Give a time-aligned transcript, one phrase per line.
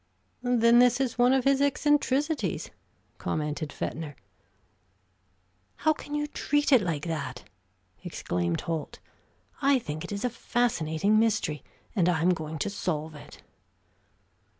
[0.41, 2.71] "Then this is one of his eccentricities,"
[3.19, 4.15] commented Fetner.
[5.75, 7.43] "How can you treat it like that?"
[8.03, 8.97] exclaimed Holt.
[9.61, 11.61] "I think it is a fascinating mystery,
[11.95, 13.43] and I'm going to solve it."